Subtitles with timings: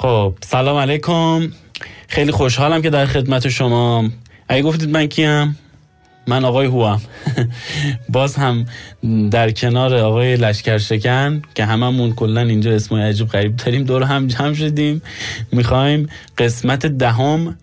[0.00, 1.52] خب سلام علیکم.
[2.08, 4.08] خیلی خوشحالم که در خدمت شما.
[4.48, 5.58] اگه گفتید من کیم؟
[6.26, 7.00] من آقای هوام.
[8.08, 8.66] باز هم
[9.30, 14.26] در کنار آقای لشکر شکن که هممون کلا اینجا اسم عجیب غریب داریم دور هم
[14.26, 15.02] جمع شدیم.
[15.52, 16.08] می‌خوایم
[16.38, 17.58] قسمت دهم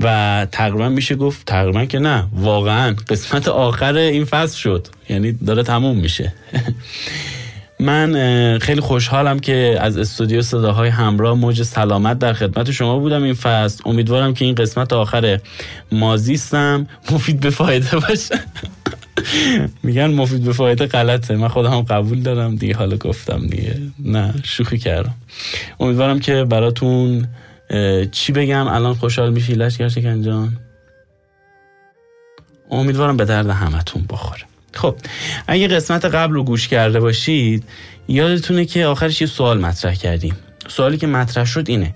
[0.00, 4.86] و تقریبا میشه گفت تقریبا که نه واقعا قسمت آخر این فصل شد.
[5.08, 6.32] یعنی داره تموم میشه.
[7.80, 13.34] من خیلی خوشحالم که از استودیو صداهای همراه موج سلامت در خدمت شما بودم این
[13.34, 13.82] فصل.
[13.86, 15.40] امیدوارم که این قسمت آخر
[15.92, 18.40] مازیستم مفید به فایده باشه.
[19.82, 21.36] میگن مفید به فایده غلطه.
[21.36, 23.78] من خودم قبول دارم دیگه حالا گفتم دیگه.
[24.04, 25.14] نه شوخی کردم.
[25.80, 27.28] امیدوارم که براتون
[28.10, 30.56] چی بگم؟ الان خوشحال میشی؟ شکن جان
[32.70, 34.42] امیدوارم به درد همتون بخوره.
[34.76, 34.96] خب
[35.46, 37.64] اگه قسمت قبل رو گوش کرده باشید
[38.08, 40.36] یادتونه که آخرش یه سوال مطرح کردیم.
[40.68, 41.94] سوالی که مطرح شد اینه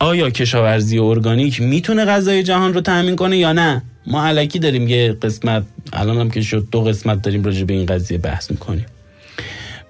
[0.00, 5.12] آیا کشاورزی ارگانیک می‌تونه غذای جهان رو تأمین کنه یا نه؟ ما علکی داریم یه
[5.22, 8.86] قسمت الان هم که شد دو قسمت داریم راجع به این قضیه بحث می‌کنیم.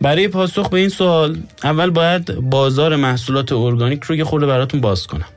[0.00, 5.06] برای پاسخ به این سوال اول باید بازار محصولات ارگانیک رو یه خورده براتون باز
[5.06, 5.28] کنم.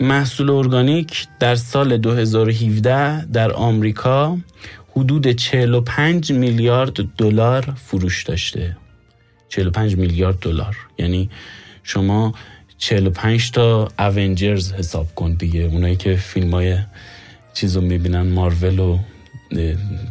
[0.00, 4.38] محصول ارگانیک در سال 2017 در آمریکا
[4.96, 8.76] حدود 45 میلیارد دلار فروش داشته.
[9.48, 10.76] 45 میلیارد دلار.
[10.98, 11.30] یعنی
[11.82, 12.34] شما
[12.78, 15.60] 45 تا اونجرز حساب کن دیگه.
[15.60, 16.78] اونایی که فیلم های
[17.54, 18.98] چیز رو می‌بینن مارول و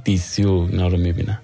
[0.03, 1.37] دیسی و اینا رو می‌بینن.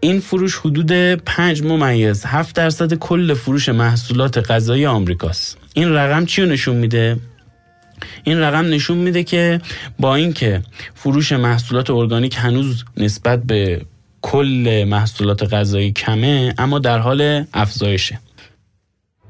[0.00, 5.58] این فروش حدود 5 ممیز 7 درصد کل فروش محصولات غذایی آمریکاست.
[5.74, 7.16] این رقم چی نشون میده؟
[8.24, 9.60] این رقم نشون میده که
[9.98, 10.62] با اینکه
[10.94, 13.80] فروش محصولات ارگانیک هنوز نسبت به
[14.22, 18.20] کل محصولات غذایی کمه اما در حال افزایشه.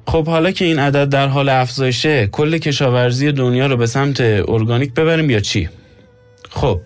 [0.07, 4.95] خب حالا که این عدد در حال افزایشه کل کشاورزی دنیا رو به سمت ارگانیک
[4.95, 5.69] ببریم یا چی؟
[6.51, 6.81] خب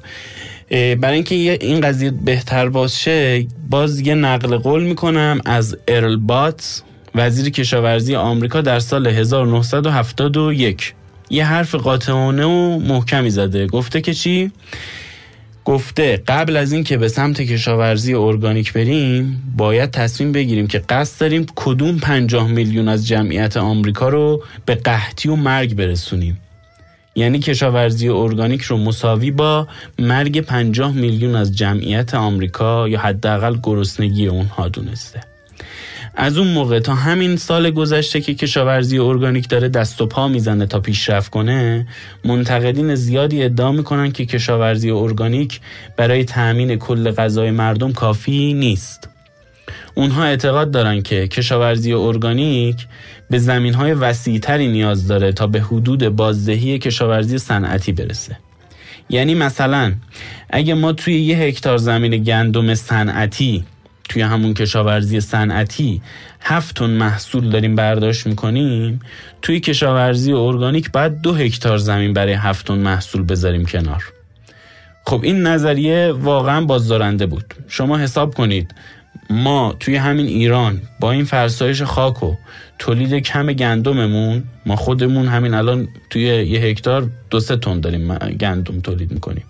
[0.71, 6.82] برای اینکه این قضیه بهتر باشه باز یه نقل قول می‌کنم از ارل بات
[7.15, 10.94] وزیر کشاورزی آمریکا در سال 1971
[11.31, 13.66] یه حرف قاطعانه و محکمی زده.
[13.66, 14.50] گفته که چی؟
[15.65, 21.47] گفته قبل از اینکه به سمت کشاورزی ارگانیک بریم باید تصمیم بگیریم که قصد داریم
[21.56, 26.41] کدوم پنجاه میلیون از جمعیت آمریکا رو به قحطی و مرگ برسونیم.
[27.15, 29.69] یعنی کشاورزی ارگانیک رو مساوی با
[29.99, 35.21] مرگ پنجاه میلیون از جمعیت آمریکا یا حداقل گرسنگی اونها دونسته.
[36.20, 40.66] از اون موقع تا همین سال گذشته که کشاورزی ارگانیک داره دست و پا می‌زنه
[40.66, 41.86] تا پیشرفت کنه
[42.24, 45.60] منتقدین زیادی ادعا می‌کنن که کشاورزی ارگانیک
[45.96, 49.08] برای تأمین کل غذای مردم کافی نیست.
[49.94, 52.86] اونها اعتقاد دارن که کشاورزی ارگانیک
[53.30, 58.36] به زمین های وسیعتری نیاز داره تا به حدود بازدهی کشاورزی صنعتی برسه.
[59.10, 59.94] یعنی مثلا
[60.50, 63.64] اگه ما توی یه هکتار زمین گندم صنعتی
[64.08, 66.02] توی همون کشاورزی صنعتی
[66.41, 69.00] هفت تن محصول داریم برداشت می‌کنیم
[69.42, 74.04] توی کشاورزی ارگانیک بعد دو هکتار زمین برای هفت تن محصول بذاریم کنار.
[75.04, 77.54] خب این نظریه واقعا بازدارنده بود.
[77.68, 78.74] شما حساب کنید
[79.30, 82.34] ما توی همین ایران با این فرسایش خاک و
[82.78, 88.80] تولید کم گندممون ما خودمون همین الان توی یه هکتار دو سه تن داریم گندم
[88.80, 89.44] تولید می‌کنیم.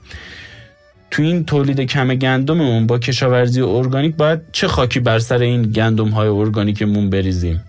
[1.11, 6.09] تو این تولید کم گندممون با کشاورزی ارگانیک باید چه خاکی بر سر این گندم
[6.09, 7.65] های ارگانیکمون بریزیم؟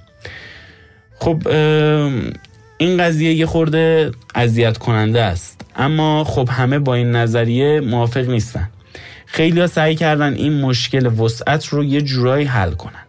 [1.20, 1.48] خب
[2.78, 5.62] این قضیه یه خورده اذیت کننده است.
[5.76, 8.70] اما خب همه با این نظریه موافق نیستن.
[9.26, 13.04] خیلی سعی کردن این مشکل وسعت رو یه جورایی حل کنن.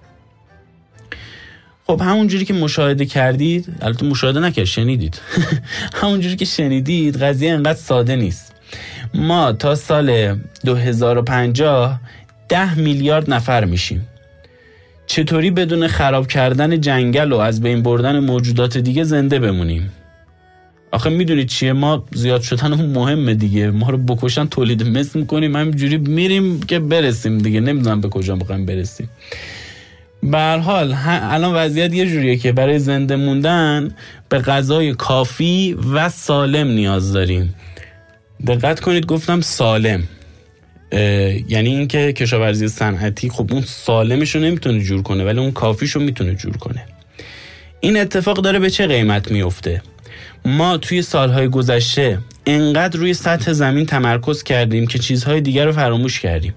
[1.86, 5.20] خب همونجوری که مشاهده کردید البته مشاهده نکرد شنیدید.
[6.02, 8.49] همونجوری که شنیدید قضیه انقدر ساده نیست.
[9.14, 12.00] ما تا سال 2050
[12.48, 14.06] ده میلیارد نفر میشیم.
[15.06, 19.92] چطوری بدون خراب کردن جنگل و از بین بردن موجودات دیگه زنده بمونیم؟
[20.92, 23.70] آخه می‌دونید چیه؟ ما زیاد شدن مهمه دیگه.
[23.70, 27.60] ما رو بکشن تولید مثل می‌کنیم همینجوری میریم که برسیم دیگه.
[27.60, 29.10] نمی‌دونم به کجا بخوایم برسیم.
[30.22, 33.90] به حال الان وضعیت یه جوریه که برای زنده موندن
[34.28, 37.54] به غذای کافی و سالم نیاز داریم.
[38.46, 40.08] دقت کنید گفتم سالم.
[41.48, 46.02] یعنی اینکه کشاورزی صنعتی خب اون سالمش رو نمی‌تونه جور کنه ولی اون کافیش رو
[46.02, 46.84] می‌تونه جور کنه.
[47.80, 49.82] این اتفاق داره به چه قیمت میفته
[50.44, 56.20] ما توی سالهای گذشته انقدر روی سطح زمین تمرکز کردیم که چیزهای دیگر رو فراموش
[56.20, 56.54] کردیم.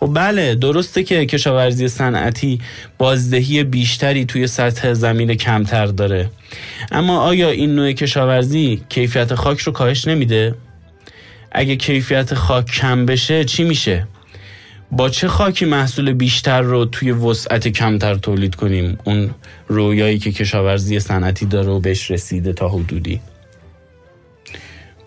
[0.00, 2.60] خب بله درسته که کشاورزی صنعتی
[2.98, 6.30] بازدهی بیشتری توی سطح زمین کمتر داره.
[6.92, 10.54] اما آیا این نوع کشاورزی کیفیت خاک رو کاهش نمیده؟
[11.52, 14.06] اگه کیفیت خاک کم بشه چی میشه؟
[14.92, 19.30] با چه خاکی محصول بیشتر رو توی وسعت کمتر تولید کنیم؟ اون
[19.68, 23.20] رویایی که کشاورزی صنعتی داره و بهش رسیده تا حدودی.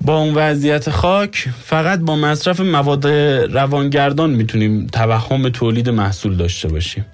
[0.01, 3.07] با اون وضعیت خاک فقط با مصرف مواد
[3.53, 7.05] روانگردان می‌تونیم توهم تولید محصول داشته باشیم.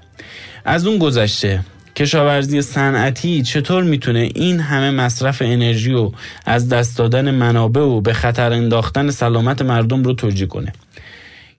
[0.66, 1.64] از اون گذشته
[2.00, 6.12] کشاورزی صنعتی چطور می‌تونه این همه مصرف انرژی و
[6.46, 10.74] از دست دادن منابع و به خطر انداختن سلامت مردم رو توجیه کنه؟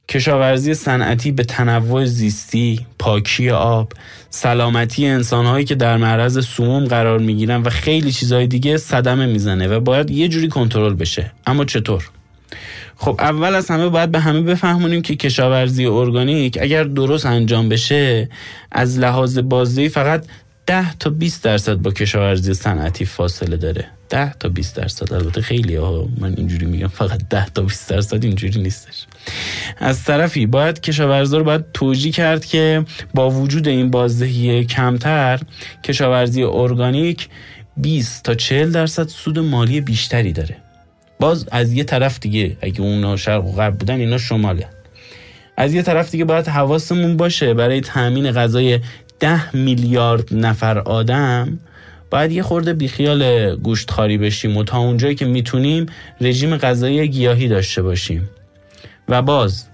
[0.09, 3.93] کشاورزی صنعتی به تنوع زیستی، پاکی آب،
[4.31, 9.81] سلامتی انسانهایی که در معرض سموم قرار می‌گیرن و خیلی چیزهای دیگه صدمه می‌زنه و
[9.81, 11.33] باید یه جوری کنترل بشه.
[11.47, 12.11] اما چطور؟
[13.03, 18.29] خب اول از همه باید به همه بفهمونیم که کشاورزی ارگانیک اگر درست انجام بشه
[18.73, 20.25] از لحاظ بازدهی فقط
[20.67, 23.87] 10 تا 20 درصد با کشاورزی صنعتی فاصله داره.
[24.09, 25.13] 10 تا 20 درصد.
[25.13, 29.07] البته خیلی ها من اینجوری میگم فقط 10 تا 20 درصد اینجوری نیستش.
[29.79, 35.41] از طرفی باید کشاورزا رو باید توجیه کرد که با وجود این بازدهی کمتر
[35.85, 37.29] کشاورزی ارگانیک
[37.77, 40.70] 20 تا 40 درصد سود مالی بیشتری داره.
[41.21, 44.67] باز از یه طرف دیگه اگه اونا شرق و غرب بودن اینا شماله.
[45.57, 48.81] از یه طرف دیگه باید حواسمون باشه برای تامین غذای
[49.21, 51.59] ده میلیارد نفر آدم
[52.11, 55.87] باید یه خورده بیخیال گوشت خاری بشیم و تا اونجایی که می‌تونیم
[56.21, 58.29] رژیم غذایی گیاهی داشته باشیم.
[59.09, 59.65] و باز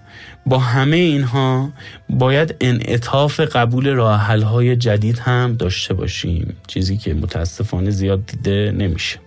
[0.45, 1.69] با همه اینها
[2.09, 6.55] باید انعطاف قبول راه های جدید هم داشته باشیم.
[6.67, 9.26] چیزی که متاسفانه زیاد دیده نمیشه.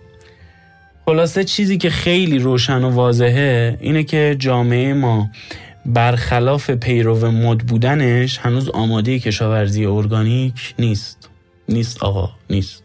[1.05, 5.29] خلاصه چیزی که خیلی روشن و واضحه اینه که جامعه ما
[5.85, 11.29] برخلاف پیرو مد بودنش هنوز آماده کشاورزی ارگانیک نیست.
[11.69, 12.83] نیست آقا نیست.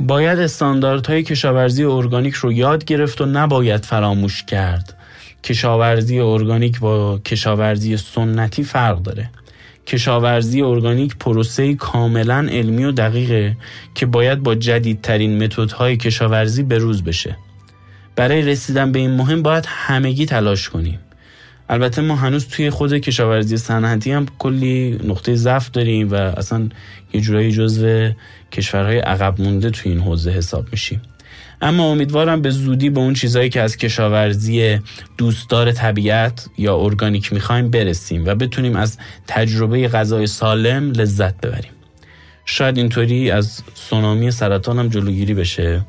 [0.00, 4.94] باید استانداردهای کشاورزی ارگانیک رو یاد گرفت و نباید فراموش کرد.
[5.44, 9.30] کشاورزی ارگانیک با کشاورزی سنتی فرق داره.
[9.88, 13.56] کشاورزی ارگانیک پروسه کاملا علمی و دقیقه
[13.94, 17.36] که باید با جدیدترین متدهای کشاورزی بروز بشه.
[18.16, 20.98] برای رسیدن به این مهم باید همگی تلاش کنیم.
[21.68, 26.68] البته ما هنوز توی خود کشاورزی صنعتی هم کلی نقطه ضعف داریم و اصلا
[27.12, 28.10] یه جورایی جزو
[28.52, 31.02] کشورهای عقب مونده توی این حوزه حساب میشیم.
[31.60, 34.78] اما امیدوارم به زودی به اون چیزهایی که از کشاورزی
[35.18, 41.72] دوستدار طبیعت یا ارگانیک می‌خوایم برسیم و بتونیم از تجربه غذای سالم لذت ببریم.
[42.44, 45.84] شاید اینطوری از سونامی سرطان هم جلوگیری بشه.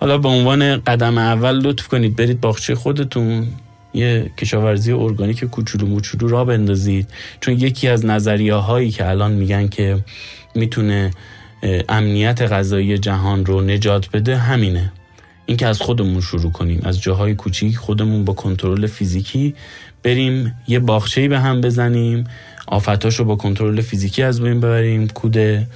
[0.00, 3.46] حالا به عنوان قدم اول لطف کنید برید باغچه خودتون
[3.94, 7.08] یه کشاورزی ارگانیک کوچولو موچولو را بندازید.
[7.40, 9.98] چون یکی از نظریه هایی که الان میگن که
[10.54, 11.10] می‌تونه
[11.88, 14.92] امنیت غذایی جهان رو نجات بده همینه.
[15.48, 19.54] اینکه از خودمون شروع کنیم از جاهای کوچیک خودمون با کنترل فیزیکی
[20.02, 22.24] بریم یه باغچه‌ای به هم بزنیم
[22.66, 25.66] آفتاشو با کنترل فیزیکی از بین ببریم کود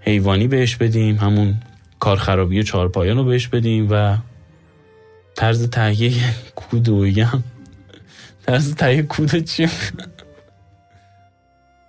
[0.00, 1.54] حیوانی بهش بدیم همون
[2.00, 4.16] کارخرابی چهارپایان رو بهش بدیم و
[5.34, 6.12] طرز تهیه
[6.54, 7.06] کود و
[8.46, 9.68] طرز تهیه کود چی؟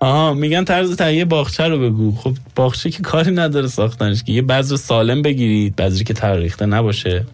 [0.01, 2.15] آها میگن طرز تهیه باغچه رو بگو.
[2.15, 4.31] خب باغچه که کاری نداره ساختنش که.
[4.33, 7.25] یه بذر سالم بگیرید بذری که تریخته نباشه.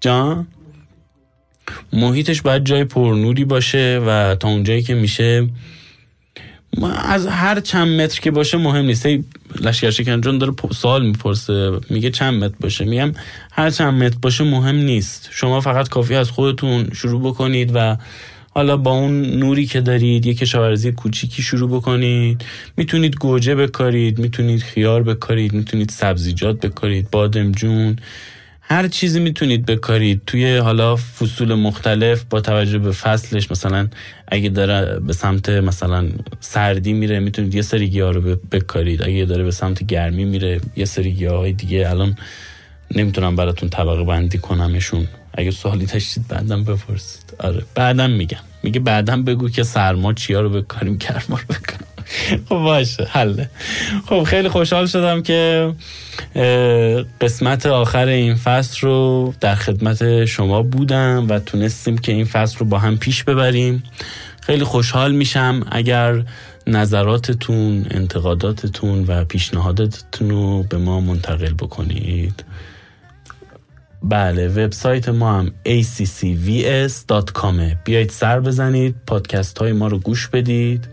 [0.00, 0.46] جان؟
[1.92, 5.48] محیطش باید جای پرنوری باشه و تا اونجایی که میشه
[7.04, 9.06] از هر چند متر که باشه مهم نیست.
[9.60, 13.12] لشکر شکنجان داره سوال می‌پرسه میگه چند متر باشه؟ میگم
[13.52, 15.28] هر چند متر باشه مهم نیست.
[15.32, 17.96] شما فقط کافی از خودتون شروع بکنید و
[18.54, 22.44] حالا با اون نوری که دارید یه کشاورزی کوچیکی شروع بکنید.
[22.76, 27.96] می‌تونید گوجه بکارید می‌تونید خیار بکارید می‌تونید سبزیجات بکارید بادمجون
[28.60, 30.22] هر چیزی می‌تونید بکارید.
[30.26, 33.88] توی حالا فصول مختلف با توجه به فصلش مثلا
[34.28, 36.08] اگه داره به سمت مثلا
[36.40, 39.02] سردی میره می‌تونید یه سری گیاه رو بکارید.
[39.02, 41.90] اگه داره به سمت گرمی میره یه سری گیاه های دیگه.
[41.90, 42.16] الان
[42.96, 45.08] نمی‌تونم براتون طبقه بندی کنمشون.
[45.34, 47.34] اگه سوالی داشتید بعدم بپرسید.
[47.38, 48.38] آره بعدم میگم.
[48.62, 51.92] میگه بعدم بگو که سرما چیا رو بکاریم گرما رو بکنیم
[52.48, 53.50] خب باشه حله.
[54.06, 55.72] خب خیلی خوشحال شدم که
[57.20, 62.66] قسمت آخر این فصل رو در خدمت شما بودم و تونستیم که این فصل رو
[62.66, 63.82] با هم پیش ببریم.
[64.42, 66.22] خیلی خوشحال میشم اگر
[66.66, 72.44] نظراتتون انتقاداتتون و پیشنهاداتتون رو به ما منتقل بکنید.
[74.04, 80.88] بله وبسایت ما هم accvs.com بیایید سر بزنید پادکست های ما رو گوش بدید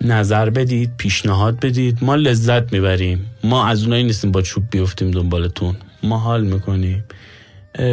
[0.00, 1.98] نظر بدید پیشنهاد بدید.
[2.02, 3.26] ما لذت می‌بریم.
[3.44, 5.76] ما از اونایی نیستیم با چوب بیفتیم دنبالتون.
[6.02, 7.04] ما حال می‌کنیم.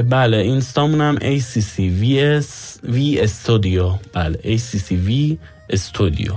[0.09, 2.45] بله اینستامون هم ACCVS
[2.87, 5.37] V استودیو بله ACCV
[5.69, 6.33] استودیو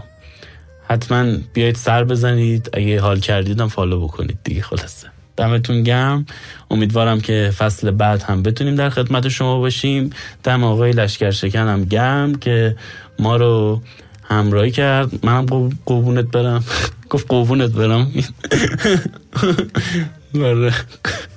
[0.89, 2.71] حتما بیایید سر بزنید.
[2.73, 5.09] اگه حال کردیدم فالو بکنید دیگه خلاصه.
[5.41, 6.25] دمتون گم
[6.71, 10.11] امیدوارم که فصل بعد هم بتونیم در خدمت شما باشیم.
[10.45, 12.77] دم آقای لشکر شکن هم گم که
[13.19, 13.83] ما رو
[14.25, 15.27] همراهی کرد.
[15.27, 15.47] منم
[15.87, 16.65] قوبونت برم.
[17.11, 18.13] گفت قوبونت برم.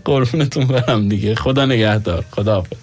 [0.06, 1.36] قربونتون برم دیگه.
[1.36, 2.26] خدا نگهدار.
[2.32, 2.83] خدا حافظ